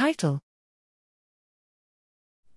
Title 0.00 0.40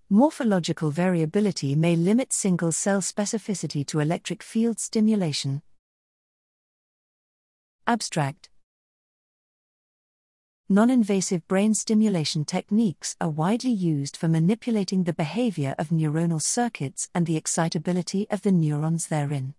Morphological 0.09 0.91
variability 0.91 1.75
may 1.75 1.93
limit 1.93 2.31
single 2.31 2.71
cell 2.71 3.01
specificity 3.01 3.85
to 3.87 3.99
electric 3.99 4.41
field 4.41 4.79
stimulation. 4.79 5.61
Abstract 7.85 8.49
Non 10.69 10.89
invasive 10.89 11.45
brain 11.49 11.73
stimulation 11.73 12.45
techniques 12.45 13.17
are 13.19 13.29
widely 13.29 13.73
used 13.73 14.15
for 14.15 14.29
manipulating 14.29 15.03
the 15.03 15.11
behavior 15.11 15.75
of 15.77 15.89
neuronal 15.89 16.41
circuits 16.41 17.09
and 17.13 17.25
the 17.25 17.35
excitability 17.35 18.25
of 18.29 18.43
the 18.43 18.53
neurons 18.53 19.07
therein. 19.07 19.53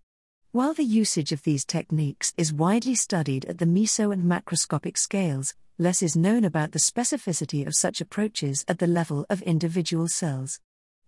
While 0.51 0.73
the 0.73 0.83
usage 0.83 1.31
of 1.31 1.43
these 1.43 1.63
techniques 1.63 2.33
is 2.35 2.51
widely 2.51 2.95
studied 2.95 3.45
at 3.45 3.59
the 3.59 3.65
meso 3.65 4.11
and 4.11 4.23
macroscopic 4.23 4.97
scales, 4.97 5.53
less 5.77 6.01
is 6.01 6.15
known 6.15 6.45
about 6.45 6.71
the 6.71 6.79
specificity 6.79 7.67
of 7.67 7.75
such 7.75 7.99
approaches 7.99 8.63
at 8.67 8.79
the 8.79 8.87
level 8.87 9.25
of 9.29 9.41
individual 9.41 10.07
cells. 10.07 10.61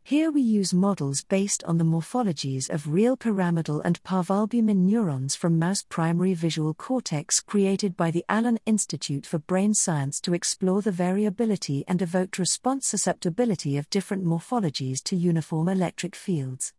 Here 0.04 0.32
we 0.32 0.42
use 0.42 0.74
models 0.74 1.24
based 1.24 1.64
on 1.66 1.78
the 1.78 1.86
morphologies 1.86 2.70
of 2.70 2.92
real 2.92 3.16
pyramidal 3.18 3.82
and 3.82 4.02
parvalbumin 4.04 4.86
neurons 4.86 5.36
from 5.36 5.60
mouse 5.60 5.84
primary 5.88 6.34
visual 6.34 6.74
cortex 6.74 7.40
created 7.40 7.96
by 7.96 8.12
the 8.12 8.26
Allen 8.30 8.60
Institute 8.66 9.26
for 9.26 9.40
Brain 9.40 9.74
Science 9.74 10.20
to 10.22 10.34
explore 10.34 10.82
the 10.82 10.92
variability 10.92 11.86
and 11.88 12.02
evoked 12.02 12.38
response 12.38 12.88
susceptibility 12.88 13.78
of 13.78 13.90
different 13.90 14.26
morphologies 14.26 15.04
to 15.04 15.16
uniform 15.16 15.70
electric 15.70 16.16
fields. 16.16 16.74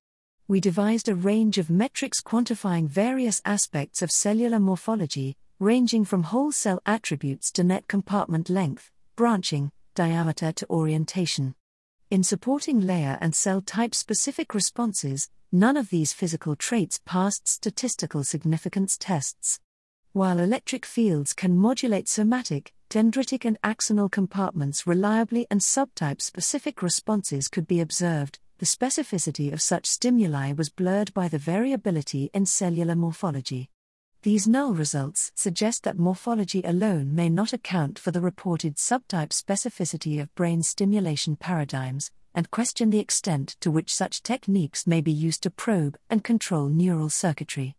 We 0.46 0.60
devised 0.60 1.08
a 1.10 1.14
range 1.14 1.58
of 1.58 1.68
metrics 1.68 2.22
quantifying 2.22 2.88
various 2.88 3.42
aspects 3.44 4.00
of 4.00 4.10
cellular 4.10 4.58
morphology, 4.58 5.36
ranging 5.60 6.04
from 6.04 6.22
whole 6.22 6.52
cell 6.52 6.80
attributes 6.86 7.50
to 7.50 7.64
net 7.64 7.88
compartment 7.88 8.48
length, 8.48 8.92
branching, 9.16 9.72
diameter 9.96 10.52
to 10.52 10.66
orientation. 10.70 11.52
In 12.10 12.22
supporting 12.22 12.80
layer 12.80 13.18
and 13.20 13.34
cell 13.34 13.60
type 13.60 13.92
specific 13.92 14.54
responses, 14.54 15.28
none 15.50 15.76
of 15.76 15.90
these 15.90 16.12
physical 16.12 16.54
traits 16.54 17.00
passed 17.04 17.48
statistical 17.48 18.22
significance 18.22 18.96
tests. 18.96 19.58
While 20.12 20.38
electric 20.38 20.86
fields 20.86 21.34
can 21.34 21.58
modulate 21.58 22.08
somatic, 22.08 22.72
dendritic, 22.88 23.44
and 23.44 23.60
axonal 23.62 24.10
compartments 24.10 24.86
reliably 24.86 25.48
and 25.50 25.60
subtype 25.60 26.22
specific 26.22 26.82
responses 26.82 27.48
could 27.48 27.66
be 27.66 27.80
observed, 27.80 28.38
the 28.58 28.66
specificity 28.66 29.52
of 29.52 29.60
such 29.60 29.86
stimuli 29.86 30.52
was 30.52 30.70
blurred 30.70 31.12
by 31.14 31.26
the 31.26 31.38
variability 31.38 32.30
in 32.32 32.46
cellular 32.46 32.94
morphology. 32.94 33.70
These 34.28 34.46
null 34.46 34.74
results 34.74 35.32
suggest 35.34 35.84
that 35.84 35.98
morphology 35.98 36.60
alone 36.62 37.14
may 37.14 37.30
not 37.30 37.54
account 37.54 37.98
for 37.98 38.10
the 38.10 38.20
reported 38.20 38.76
subtype 38.76 39.30
specificity 39.30 40.20
of 40.20 40.34
brain 40.34 40.62
stimulation 40.62 41.34
paradigms, 41.34 42.10
and 42.34 42.50
question 42.50 42.90
the 42.90 42.98
extent 42.98 43.56
to 43.60 43.70
which 43.70 43.90
such 43.90 44.22
techniques 44.22 44.86
may 44.86 45.00
be 45.00 45.10
used 45.10 45.42
to 45.44 45.50
probe 45.50 45.96
and 46.10 46.22
control 46.22 46.68
neural 46.68 47.08
circuitry. 47.08 47.77